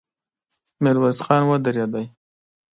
[0.83, 1.93] ميرويس خان ودرېد.